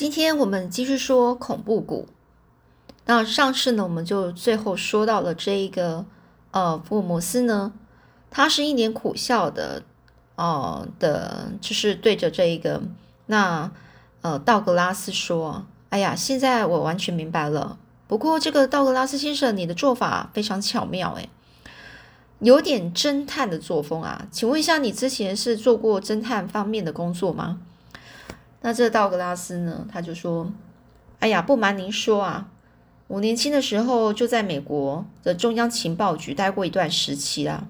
[0.00, 2.08] 今天我们继续说恐怖谷。
[3.04, 6.06] 那上次呢，我们就最后说到了这一个
[6.52, 7.74] 呃，福尔摩斯呢，
[8.30, 9.82] 他是一脸苦笑的，
[10.36, 12.80] 哦的，就是对着这一个
[13.26, 13.70] 那
[14.22, 17.78] 呃道格拉斯说：“哎呀，现在我完全明白了。
[18.08, 21.28] 不过这个道格拉斯先生，你的做法非常巧妙，诶，
[22.38, 24.26] 有点侦探的作风啊。
[24.30, 27.60] 请问一下，你之前是做过侦探方面的工作吗？”
[28.62, 30.50] 那这道格拉斯呢，他就说
[31.20, 32.48] ：“哎呀，不瞒您说啊。”
[33.08, 37.66] 我年轻的时候就在美国的中央情报局待过一段时期啦。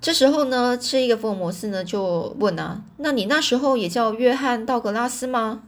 [0.00, 5.62] 这时候呢，这一个福尔摩斯呢就问啊：“那你那时候也叫约翰道格拉斯吗？”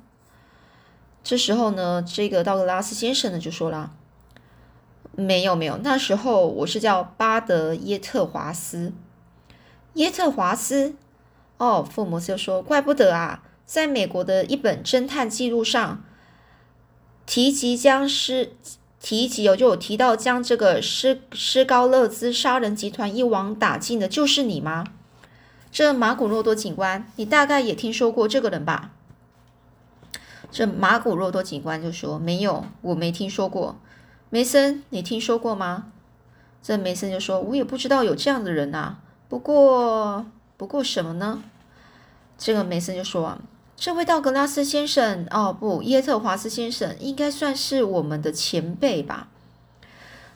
[1.23, 3.93] 这时候呢，这个道格拉斯先生呢就说了
[5.15, 8.93] ：“没有没有，那时候我是叫巴德耶特华斯。”
[9.95, 10.95] 耶特华斯
[11.61, 16.03] 哦，福尔摩斯就说：“怪不得啊，在美国的一本侦探记录上。”
[17.27, 18.55] 提及僵尸
[18.99, 24.85] 提及有就有提到将这个施施高勒兹杀人集团一网打尽的，就是你吗？
[25.71, 28.93] 这马古洛多警官，你大概也听说过这个人吧？
[30.51, 33.79] 这马古洛多警官就说：“没有，我没听说过。”
[34.31, 35.93] 梅森，你听说过吗？
[36.63, 38.99] 这梅森就说：“我也不知道有这样的人啊。
[39.29, 40.27] 不过，
[40.61, 41.43] 不过什么呢？”
[42.37, 43.39] 这个梅森就说。
[43.77, 49.29] 这位道格拉斯先生，哦不，耶特华斯先生应该算是我们的前辈吧？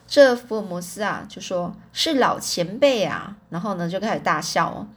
[0.07, 4.87] 这福尔摩斯啊，就说是老前辈啊，然后呢就开始大笑哦。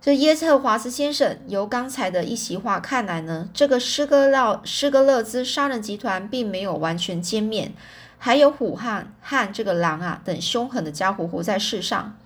[0.00, 7.72] 这耶特华斯先生，由刚才的一席话看来呢，这个施格勒施格勒兹杀人集团并没有完全歼灭，
[8.18, 12.16] 还有虎汉和这个狼啊等凶狠的家伙活在世上。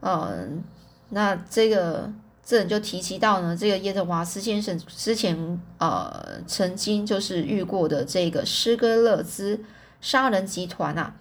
[0.00, 0.62] 嗯，
[1.10, 2.10] 那这个。
[2.42, 9.60] 这人就提及到呢，这个耶德华斯先生之前呃曾经就是遇过的这个施格勒兹
[10.00, 11.14] 杀人集团啊，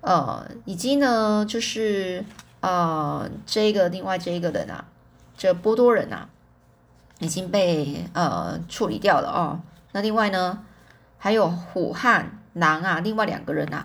[0.00, 2.24] 呃，以及呢就是
[2.60, 4.86] 呃这个另外这一个人啊，
[5.36, 6.30] 这波多人啊
[7.18, 9.60] 已经被呃处理掉了哦。
[9.92, 10.64] 那另外呢
[11.18, 13.84] 还有虎汉狼啊，另外两个人啊，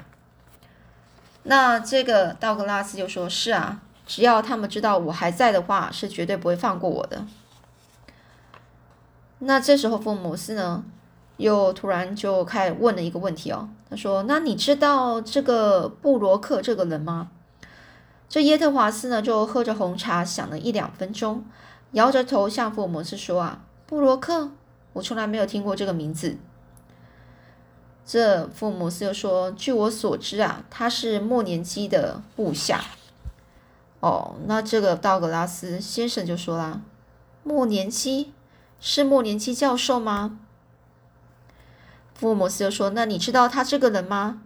[1.43, 3.81] 那这个道格拉斯就说是啊。
[4.11, 7.25] 只要他们知道我还在的话，是绝对不会放过我的。
[9.39, 10.83] 那这时候，福尔摩斯呢，
[11.37, 13.69] 又突然就开始问了一个问题哦。
[13.89, 17.29] 他说：“那你知道这个布罗克这个人吗？”
[18.27, 21.45] 这耶特华斯呢，就喝着红茶，想了一两分钟，
[21.93, 24.51] 摇着头向福尔摩斯说：“啊，布罗克，
[24.91, 26.35] 我从来没有听过这个名字。”
[28.05, 32.83] 这福尔摩斯又说：“据我所知啊，他是莫年基的部下。”
[34.01, 36.81] 哦，那这个道格拉斯先生就说啦
[37.43, 38.33] ：“莫年基
[38.79, 40.39] 是莫年基教授吗？”
[42.13, 44.41] 福尔摩斯就说：“那你知道他这个人吗？”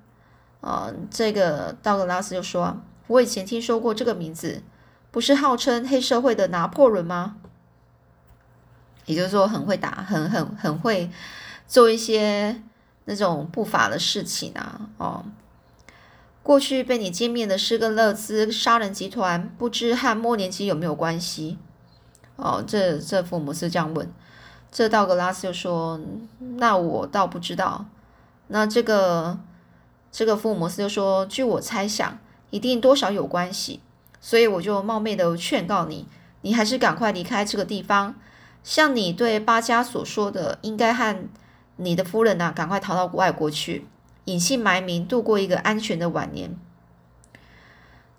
[0.61, 4.61] 啊，这个道格拉斯就说：“我以前听说过这个名字，
[5.11, 7.37] 不是号称黑社会的拿破仑吗？”
[9.05, 11.09] 也就是说，很会打，很很很会
[11.67, 12.61] 做一些
[13.05, 15.23] 那种不法的事情啊，哦。
[16.45, 21.57] 过去被你歼灭的施格勒兹杀人集团，不知和莫年基有没有关系？
[22.35, 24.07] 哦，这这福尔摩斯这样问。
[24.71, 25.99] 这道格拉斯就说
[26.57, 27.87] ：“那我倒不知道。”
[28.49, 29.39] 那这个
[30.11, 32.19] 这个福尔摩斯就说：“据我猜想，
[32.51, 33.79] 一定多少有关系。
[34.21, 36.07] 所以我就冒昧的劝告你，
[36.41, 38.13] 你还是赶快离开这个地方。
[38.63, 41.27] 像你对巴加所说的，应该和
[41.77, 43.87] 你的夫人呐，赶快逃到外国去。”
[44.25, 46.55] 隐姓埋名度过一个安全的晚年。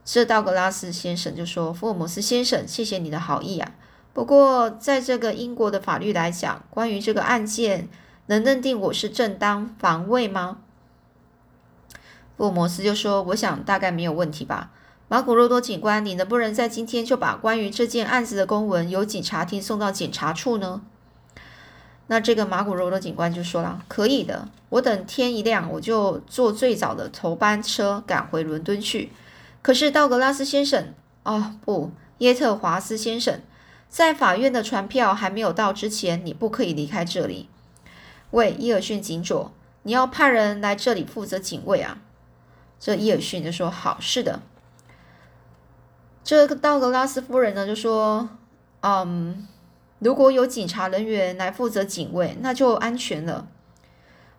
[0.04, 3.74] 这道格拉斯先生就说：“福尔摩斯先生，谢谢你的好意啊。
[4.12, 7.88] 不过，在这个英国的法律来讲，关于这个案件，
[8.26, 10.58] 能认定我是正当防卫吗？”
[12.36, 14.70] 福尔摩斯就说：“我想大概没有问题吧。
[15.08, 20.82] 马古洛多警官，你能不能在今天就把关于这件案子的公文由警察厅送到检察处呢？”
[22.08, 29.10] 那这个马古罗的警官就说了：“可以的，我等天一亮，我就坐最早的头班车赶回伦敦去。
[29.60, 30.94] 可是道格拉斯先生，
[31.24, 33.40] 哦不，耶特华斯先生，
[33.88, 37.48] 在法院的传票还没有到之前，你不可以离开这里。
[38.30, 39.52] 喂，伊尔逊警佐，
[39.82, 41.98] 你要派人来这里负责警卫啊？”
[42.78, 44.40] 这伊尔逊就说：“好，是的。”
[46.22, 48.28] 这个道格拉斯夫人呢就说
[48.82, 49.48] ：“嗯。”
[49.98, 53.48] 如果有警察人员来负责警卫，那就安全了。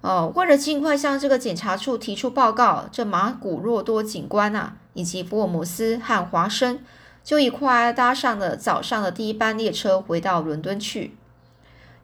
[0.02, 6.80] 哦，为了尽快向这个检察处提出报告，这马古若多警官啊，以及福尔摩斯和华生
[7.24, 11.16] 就一块搭上了早上的第一班列车回到伦敦去。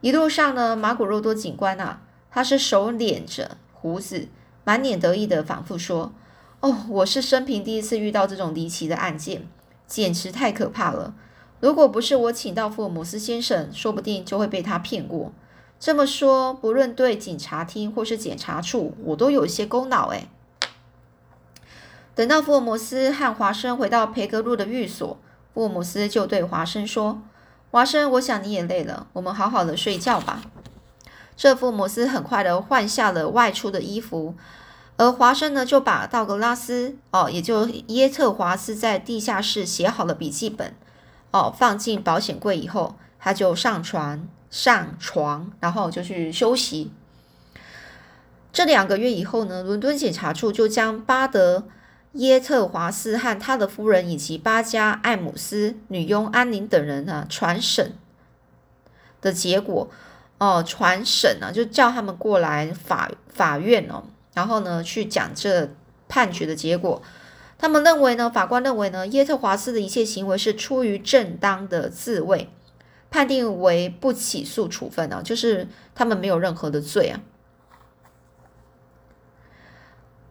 [0.01, 2.01] 一路上呢，马古若多警官啊，
[2.31, 4.27] 他是手捻着胡子，
[4.63, 6.11] 满脸得意的反复说
[6.59, 9.47] ：“哦，我是生平第一次遇到这种离奇的案件，
[9.85, 11.13] 简直太可怕了。
[11.63, 15.31] 如果不是我请到福尔摩斯先生，说不定就会被他骗过。
[15.79, 20.27] 这么说，不论对警察厅或是检察处，我都有些功劳哎。”
[22.13, 25.17] 等到福尔摩斯和华生回到培格路的寓所，
[25.53, 27.21] 福尔摩斯就对华生说。
[27.71, 30.41] 华生，我想你也累了，我们好好的睡觉吧。
[31.37, 34.35] 这福尔摩斯很快的换下了外出的衣服，
[34.97, 40.75] 而华生呢，就把道格拉斯哦，也就耶特华斯在地下室写好了笔记本
[41.33, 46.93] 哦，放进保险柜以后，他就上床上床，然后就去休息。
[48.53, 51.65] 这两个月以后呢，伦敦检察处就将巴德。
[52.13, 57.93] 耶特华斯和他的夫人以及巴加艾姆斯女佣安宁等人呢，传审
[59.19, 59.89] 的结果，
[60.37, 64.03] 哦，传审呢，就叫他们过来法法院哦，
[64.35, 65.73] 然后呢，去讲这
[66.07, 67.01] 判决的结果。
[67.57, 72.49] 他们认为呢，法官认为呢，耶特华斯的一切行为是出于正当的自卫，
[73.09, 77.21] 判定为不起诉处分呢，就是他们没有任何的罪啊。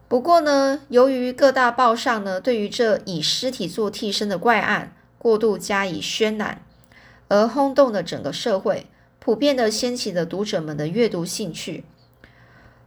[0.07, 6.63] 不过呢，由于各大报上呢对于这以尸体做替身的怪案过度加以渲染，
[7.29, 8.85] 而轰动了整个社会，
[9.17, 11.83] 普遍的掀起了读者们的阅读兴趣。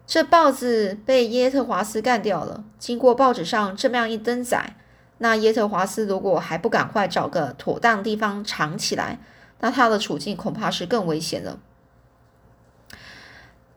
[0.07, 2.65] 这报纸被耶特华斯干掉了。
[2.79, 4.77] 经过报纸上这么样一登载，
[5.19, 9.19] 那耶特华斯如果还不赶快找个妥当地方藏起来，
[9.61, 11.59] 那他的处境恐怕是更危险了。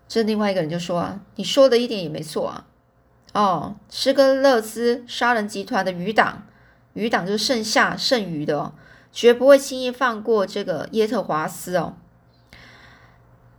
[0.07, 2.65] 这另外一个人就说啊：“你说的一点也没错啊。”
[3.33, 6.47] 哦，施格勒兹杀人集团的余党，
[6.93, 8.73] 余党就是剩下剩余的哦，
[9.11, 11.95] 绝不会轻易放过这个耶特华斯哦。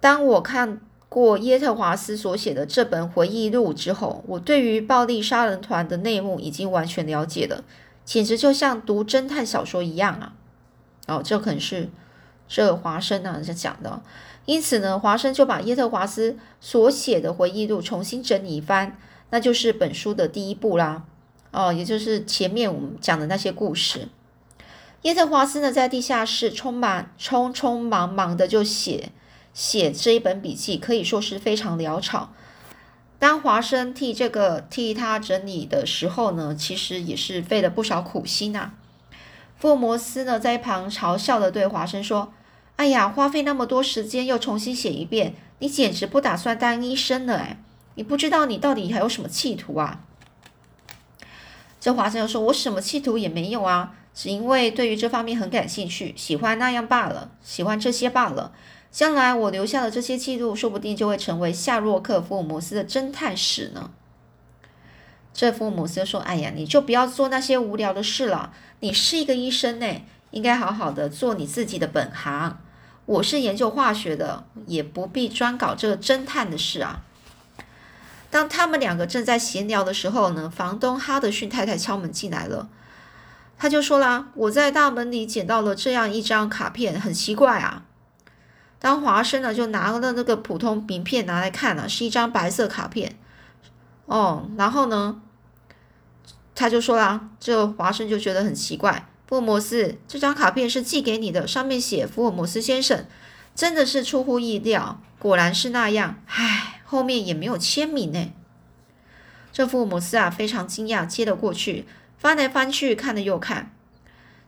[0.01, 0.81] 当我看
[1.11, 7.65] 过耶特华斯所写的这本回忆录之后，我对于暴力杀人团的内幕已经完全了解了，
[8.05, 10.33] 简直就像读侦探小说一样啊！
[11.09, 11.91] 哦，这可能是
[12.49, 14.01] 这华生啊在讲的，
[14.47, 18.97] 因此呢，华生就把耶特华斯所写的回忆录重新整理一番。
[19.33, 21.05] 那就是本书的第一步啦，
[21.51, 24.09] 哦，也就是前面我们讲的那些故事。
[25.03, 29.11] 耶特华斯呢，在地下室充满匆匆忙忙的就写
[29.53, 32.33] 写这一本笔记，可以说是非常潦草。
[33.19, 38.73] 当华生替这个替他整理的时候呢，其实也是费了不少苦心呐。
[39.59, 42.33] 福尔摩斯呢，在一旁嘲笑的对华生说
[42.77, 47.59] ：“哎呀，花费那么多时间又重新写一遍，你简直不打算当医生了哎。”
[47.97, 50.01] 你不知道你到底还有什么企图啊？
[51.79, 58.53] 这华生又说：“我什么企图也没有啊，只因为对于这方面很感兴趣，喜欢那样罢了，喜欢这些罢了。
[58.91, 63.91] 将来我留下的这些记录，说不定就会成为夏洛克·福尔摩斯的侦探史呢。”
[65.33, 68.53] 这福尔摩斯说：“哎呀，你就不要做那些无聊的事了。
[68.81, 69.87] 你是一个医生呢，
[70.33, 72.59] 应该好好的做你自己的本行。
[73.07, 77.03] 我是研究化学的，也不必专搞这个侦探的事啊。”
[78.29, 82.69] 当他们两个正在闲聊的时候呢，房东哈德逊太太敲门进来了。
[83.57, 87.85] 他就说啦：“我在大门里捡到了这样一张卡片，很奇怪啊。”
[88.81, 93.15] 当华生呢就拿了那个普通名片拿来看了，是一张白色卡片。
[94.07, 95.21] 哦，然后呢，
[96.55, 103.07] 他就说啦：“这华生就觉得很奇怪，福尔摩斯这张卡片是寄给你的，上面写福尔摩斯先生，
[103.55, 106.79] 真的是出乎意料，果然是那样。”唉。
[106.91, 108.33] 后面也没有签名呢。
[109.53, 111.87] 这福尔摩斯啊，非常惊讶，接了过去，
[112.19, 113.73] 翻来翻去，看了又看，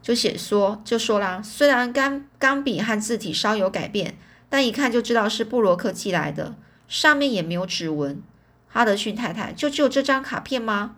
[0.03, 4.19] 就写说，就说啦，虽然钢钢笔和字体稍有改变，
[4.51, 6.57] 但一看就知道是布罗克寄来的，
[6.89, 8.21] 上面也没有指纹。
[8.69, 10.97] 哈德逊太太就只有这张卡片吗？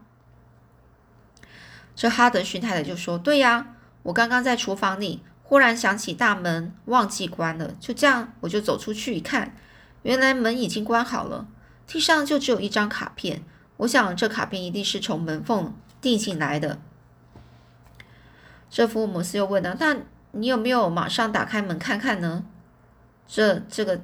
[1.95, 9.55] 这哈德逊太太就说：“对呀，我刚刚在厨房里，忽然想起大门忘记关了，就这样，我就走出去一看。”
[10.03, 11.47] 原来门已经关好了，
[11.87, 13.43] 地上就只有一张卡片。
[13.79, 16.79] 我想这卡片一定是从门缝递进来的。
[18.75, 19.97] 这福尔摩斯又问了：“那
[20.33, 22.45] 你有没有马上打开门看看呢？”
[23.29, 24.01] 这这个，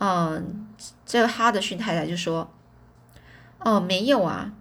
[0.00, 0.66] 嗯，
[1.06, 2.50] 这哈德逊太太就说
[3.62, 4.52] ：“哦，没有啊。”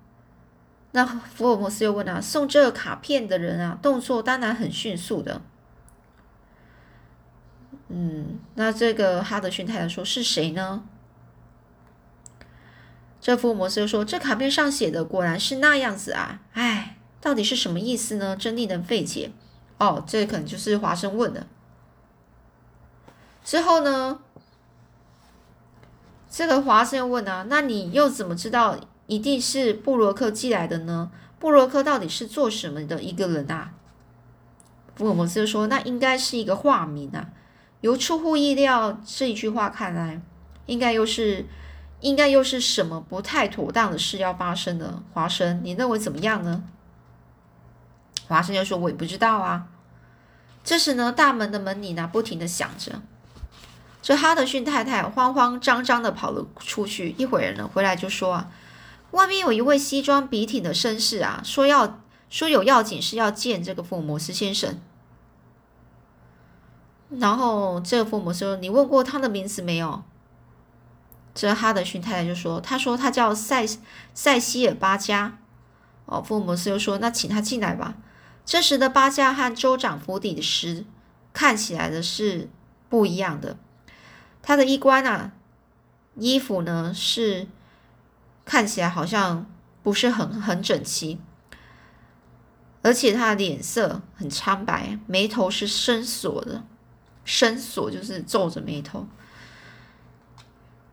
[0.94, 5.42] 那福尔摩斯又问啊：“送这个卡片的人啊，动作当然很迅速的。”
[7.90, 10.84] 嗯，那这个哈德逊太太说是谁呢？
[13.20, 16.42] 这福尔摩斯又说：“这卡片上写的果然是那样子啊！
[16.54, 18.36] 哎，到底是什么意思呢？
[18.36, 19.32] 真令人费解。
[19.80, 21.46] 哦，这可能就是华生问的。
[23.44, 24.20] 之后呢，
[26.30, 31.12] 这个华生又问啊，那你又怎么知道一定是布罗克寄来的呢？
[31.40, 33.74] 布罗克到底是做什么的一个人啊？
[34.96, 37.30] 福尔摩斯就说，那应该是一个化名啊。
[37.82, 40.20] 由出乎意料这一句话看来，
[40.66, 41.46] 应该又是
[42.02, 45.04] 应该又是什么不太妥当的事要发生的。
[45.14, 46.64] 华生，你认为怎么样呢？
[48.28, 49.68] 华生就说：“我也不知道啊。”
[50.64, 53.02] 这时呢，大门的门铃呢不停的响着。
[54.02, 58.52] 这哈德逊太太慌慌张张的跑了出去，一会儿呢回来就说：“啊，
[59.12, 64.80] 外面有一位西装笔挺的绅士啊，说要说有要紧事要见这个福尔摩斯先生。”
[67.10, 70.04] 然后这个福尔摩斯说：“你问过他的名字没有？”
[71.34, 73.66] 这哈德逊太太就说：“他说他叫塞
[74.14, 75.38] 塞西尔巴加。”
[76.06, 77.96] 哦，福尔摩斯又说：“那请他进来吧。”
[78.48, 80.86] 这时的巴加和州长府邸的诗
[81.34, 82.50] 看起来的是
[82.88, 83.58] 不一样的。
[84.42, 85.34] 他的衣冠啊，
[86.16, 87.48] 衣服呢是
[88.46, 89.46] 看起来好像
[89.84, 91.20] 不是很很整齐，
[92.82, 96.64] 而且他的脸色很苍白，眉头是深锁的，
[97.26, 99.06] 深锁就是皱着眉头。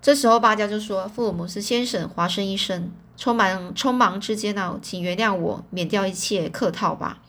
[0.03, 7.21] 这时候巴加就说：“福尔摩斯先生，华生医生，匆忙匆忙之间呢，请原谅我，免掉一切客套吧。”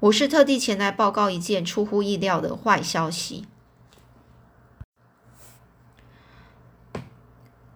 [0.00, 3.46] 我是特地前来报告一件出乎意料的坏消息。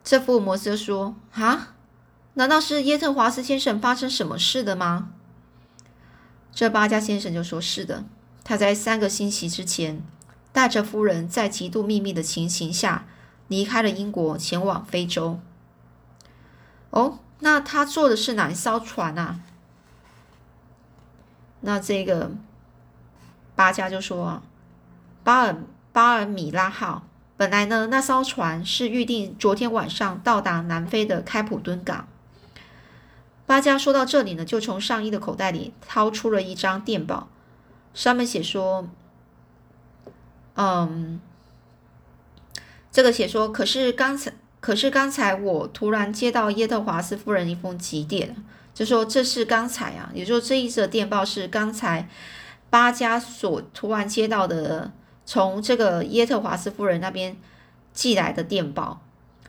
[0.04, 1.74] 这福尔摩斯说：“啊，
[2.34, 5.10] 难道是耶特华斯先生发生什么事的吗？”
[6.54, 8.04] 这巴加先生就说：“是的，
[8.44, 10.00] 他在三个星期之前，
[10.52, 13.06] 带着夫人在极度秘密的情形下
[13.48, 15.40] 离开了英国，前往非洲。
[16.90, 19.40] 哦，那他坐的是哪一艘船啊？”
[21.64, 22.32] 那这个
[23.54, 24.42] 巴加就说
[25.22, 25.56] ：“巴尔
[25.92, 27.04] 巴尔米拉号，
[27.36, 32.08] 本来呢，那艘船是预定昨天晚上到达南非的开普敦港。”
[33.46, 37.28] 巴加说到这里呢，就从上衣的口袋里掏出了一张电报，
[37.94, 38.88] 上面写说
[40.56, 41.20] ：“嗯，
[42.90, 48.34] 这个写说，可是刚才，可是刚才我突然接到耶特华斯夫人一封急电。”
[48.74, 52.08] 就说这是刚才啊，也就这一则电报是刚才
[52.70, 54.92] 巴加所突然接到的，
[55.26, 57.36] 从这个耶特华斯夫人那边
[57.92, 59.02] 寄来的电报，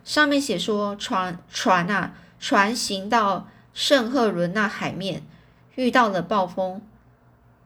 [0.03, 5.24] 上面写说船船啊，船行到圣赫伦那海面
[5.75, 6.82] 遇到了暴风，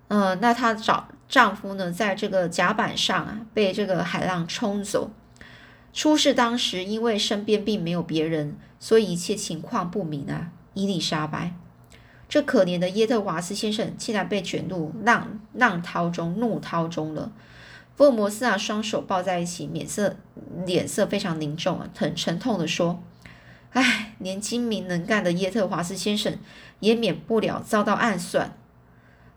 [0.09, 5.09] 呃，那她找丈夫呢，在这个甲板上啊，被这个海浪冲走。
[5.91, 10.51] 出事当时因为身边并没有别人，所以一切情况不明啊。
[10.77, 11.55] 伊丽莎白，
[12.29, 17.31] 这可怜的耶特华斯先生竟然被卷入浪浪涛中、怒涛中了。
[17.95, 20.17] 福尔摩斯啊，双手抱在一起，脸色
[20.67, 23.01] 脸色非常凝重啊，很沉痛的说
[23.73, 26.37] ：“唉，连精明能干的耶特华斯先生
[26.79, 28.55] 也免不了遭到暗算。”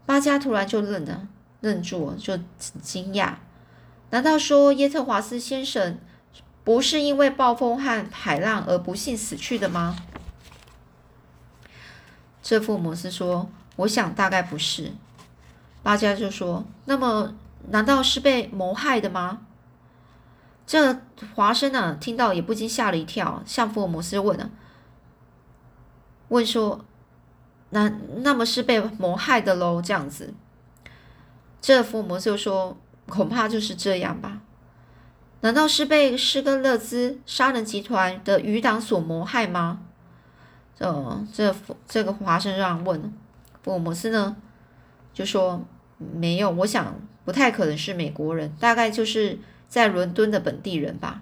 [0.04, 1.26] 巴加突然就愣了，
[1.62, 2.38] 愣住了，就
[2.82, 3.36] 惊讶：
[4.10, 5.98] 难道说耶特华斯先生
[6.62, 9.96] 不是因为暴风和海浪而不幸死去的吗？
[12.50, 14.90] 这福尔摩斯说：“我想大概不是。”
[15.84, 17.32] 巴加就说：“那么，
[17.68, 19.42] 难道是被谋害的吗？”
[20.66, 21.00] 这
[21.36, 24.50] 华生呢，听到也不禁吓了一跳，向福尔摩斯问了
[26.30, 26.84] ：“问说，
[27.68, 27.88] 那
[28.22, 30.34] 那么是被谋害的喽？”这样子，
[31.60, 32.76] 这福尔摩斯就说
[33.08, 34.40] ：“恐怕就是这样吧？
[35.42, 39.82] 难道是被施根勒兹杀人集团的余党所谋害吗？”
[40.80, 41.54] 呃，这
[41.86, 43.12] 这个华生这样问，
[43.62, 44.34] 福尔摩斯呢
[45.12, 45.62] 就说
[45.98, 51.20] 没有，我想不太可能是美国人，大概就是在伦敦的本地人吧。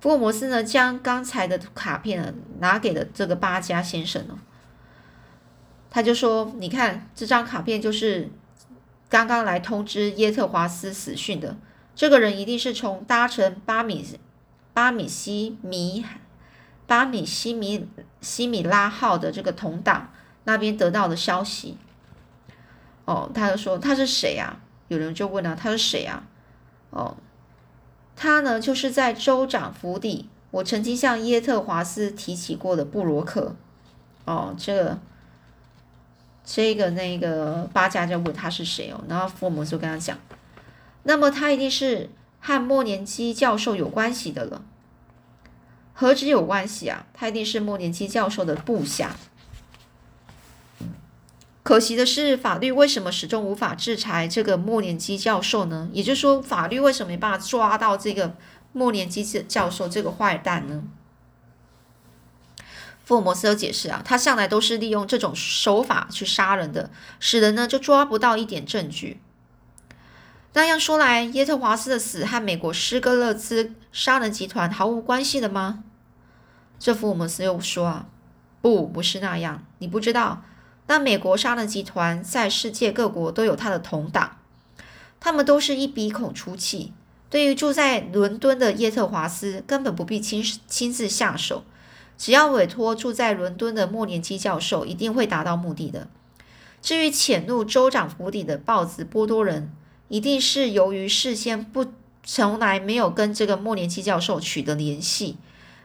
[0.00, 4.38] 福尔摩斯呢将刚才的卡片拿给了这个巴加先生呢，
[5.90, 8.30] 他就说：“你看这张卡片就是
[9.08, 11.56] 刚刚来通知耶特华斯死讯的
[11.96, 14.06] 这个人，一定是从搭乘巴米
[14.72, 16.04] 巴米西米。”
[16.86, 17.88] 巴米西米
[18.20, 20.10] 西米拉号的这个同党
[20.44, 21.76] 那边得到的消息，
[23.04, 24.60] 哦，他就说他是谁啊？
[24.88, 26.22] 有人就问了，他是谁啊？
[26.90, 27.16] 哦，
[28.14, 33.56] 他呢就是在州长府邸，我曾经向耶特华斯提起过的布罗克。
[34.24, 34.98] 哦，这个
[36.44, 40.16] 这个那个巴加就问他是谁哦，然后福尔摩斯就跟他讲，
[41.02, 42.08] 那么他一定是
[42.40, 44.62] 和莫年基教授有关系的了。
[45.98, 47.06] 何止有关系啊？
[47.14, 49.16] 他一定是莫连基教授的部下。
[51.62, 55.88] 可惜的是，法律为什么始终无法制裁这个莫连基教授呢？
[55.92, 58.36] 也就是说，法律为什么没办法抓到这个
[58.72, 60.84] 莫连基教授这个坏蛋呢？
[63.02, 69.18] 福尔摩斯有解释啊，他向来都是利用这种手法去杀人的，使人呢就抓不到一点证据。
[70.56, 75.84] 那样说来，耶特华斯的死和美国施格勒兹杀人集团毫无关系的吗？
[76.78, 78.06] 这福尔摩斯又说啊，
[78.62, 80.42] 不，不是那样，你不知道。
[80.86, 84.38] 那美国杀人集团在世界各国都有他的同党，
[85.20, 86.94] 他们都是一鼻孔出气。
[87.28, 91.64] 对于住在伦敦的耶特华斯，根本不必亲亲自下手，
[92.16, 96.08] 只要委托住在伦敦的莫连基教授，一定会达到目的的。
[96.80, 99.70] 至于潜入州长府邸的豹子波多人，
[100.08, 105.36] 一定是由于事先不从来没有跟这个莫连基教授取得联系，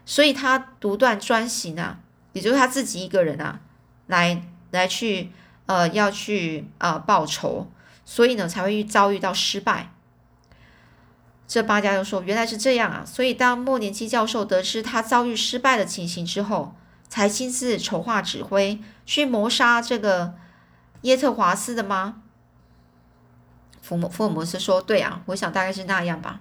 [0.05, 1.99] 所以他独断专行啊，
[2.33, 3.59] 也就是他自己一个人啊，
[4.07, 4.43] 来。
[4.71, 5.33] 来去，
[5.65, 7.69] 呃，要去呃报仇，
[8.05, 9.91] 所以呢才会遭遇到失败。
[11.45, 16.73] 这八家就说原来是这样啊，所以当莫年基教授得知他遭遇失败的情形之后，
[17.09, 20.35] 才亲自筹划指挥去谋杀这个
[21.01, 22.20] 耶特华斯的吗？
[23.81, 26.39] 福摩福尔摩斯说：“对啊，我想大概是那样吧。”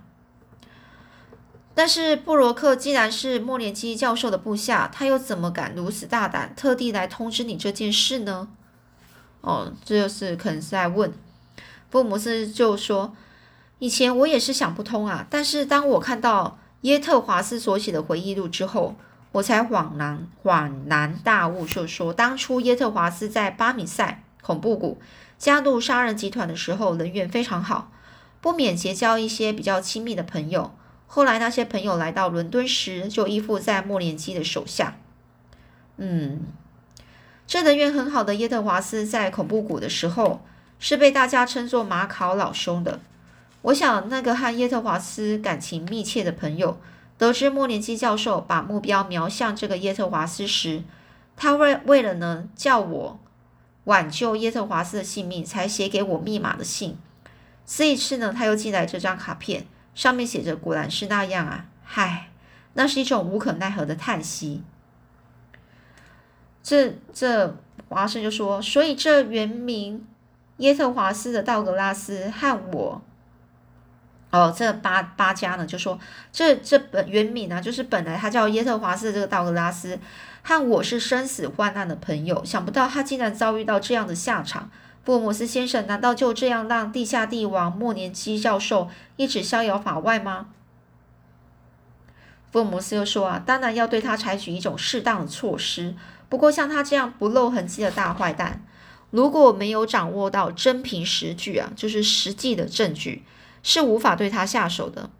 [1.74, 8.48] 但是布罗克既然是莫连基教授的部下，他又怎么敢如此大胆，特地来通知你这件事呢？
[9.40, 11.12] 哦，这就是可能是在问。
[11.90, 13.14] 福尔摩斯就说
[13.78, 18.96] ：“以前我也是想不通啊，但是当我看到耶特华斯所写的回忆录之后，
[19.32, 25.00] 我才恍然恍然大悟，就说当初耶特华斯在巴米塞恐怖谷
[25.40, 27.90] 加入杀人集团的时候，人缘非常好，
[28.40, 30.72] 不免结交一些比较亲密的朋友。”
[31.12, 34.96] 后来那些朋友来到伦敦时，就依附在莫连基的手下。
[35.96, 36.42] 嗯，
[37.48, 40.46] 这人缘很好的耶特华斯在恐怖谷的时候，
[40.78, 43.00] 是被大家称作马考老兄的。
[43.62, 46.78] 我想，那个和耶特华斯感情密切的朋友，
[47.18, 50.84] 得知莫连基教授把目标瞄向这个耶特华斯时，
[51.36, 53.19] 他为为了呢叫我
[53.90, 56.96] 挽救耶特华斯的性命，才写给我密码的信。
[57.66, 59.66] 这一次呢，他又寄来这张卡片。
[59.96, 62.30] 上面写着“果然是那样啊！”嗨，
[62.74, 64.62] 那是一种无可奈何的叹息。
[66.62, 67.56] 这这
[67.88, 70.06] 华生就说：“所以这原名
[70.58, 73.02] 耶特华斯的道格拉斯和我，
[74.30, 75.98] 哦，这八八家呢，就说
[76.32, 79.98] 这这本原名呢，就是本来他叫耶特华斯的这个道格拉斯
[80.42, 84.70] 和我是生死患难的朋友，想不到他竟然遭遇到这样的下场。”
[85.02, 90.48] 福尔摩斯先生，难道就这样让地下帝王莫年基教授一直逍遥法外吗？
[92.52, 95.94] 福尔摩斯又说：“啊，当然要对他采取一种适当的措施。
[96.28, 98.62] 不过，像他这样不露痕迹的大坏蛋，
[99.10, 103.24] 如果没有掌握到真凭实据啊，就是实际的证据，
[103.62, 105.10] 是无法对他下手的。”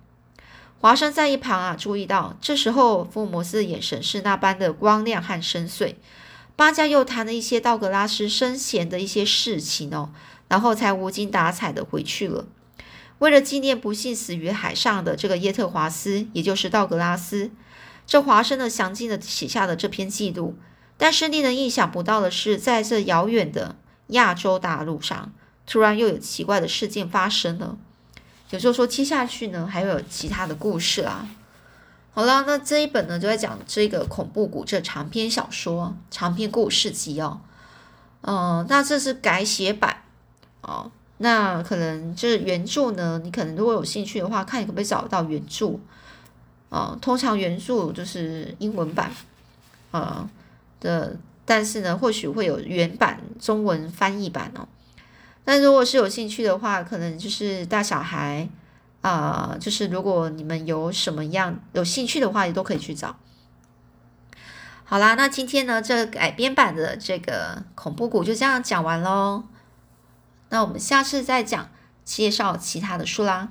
[0.81, 5.95] 华生在一旁啊，注意到这时候福尔摩斯的眼神是那般的光亮和深邃。
[6.57, 10.11] 八家又谈了一些道格拉斯生前的一些事情哦，
[10.49, 12.47] 然后才无精打采的回去了。
[13.19, 17.51] 为了纪念不幸死于海上的这个耶特华斯，也就是道格拉斯，
[18.07, 20.57] 这华生呢详尽的写下了这篇记录。
[20.97, 23.77] 但是令人意想不到的是，在这遥远的
[24.09, 25.33] 亚洲大陆上，
[25.67, 27.79] 突然又有奇怪的事件发生了。
[28.51, 31.29] 有时候说接下去呢，还有其他的故事啊。
[32.13, 37.41] 好了，那这一本呢就在讲这个恐怖谷这长篇小说、长篇故事集哦。
[38.23, 40.03] 嗯，那这是改写版
[40.63, 40.91] 哦。
[41.19, 45.79] 那可能这原著呢，你可能如果有兴趣的话，看你可不可以找到原著。
[46.71, 49.13] 哦，通常原著就是英文版
[49.93, 50.29] 啊
[50.81, 54.67] 的，但是呢，或许会有原版中文翻译版哦。
[55.45, 58.49] 那如果是有兴趣的话，可能就是大小孩。
[59.03, 63.17] 啊，就是如果你们有什么样有兴趣的话，也都可以去找。
[64.85, 69.45] 好啦，那今天呢，这改编版的这个恐怖谷就这样讲完喽。
[70.51, 71.71] 那我们下次再讲
[72.05, 73.49] 介绍其他的书啦。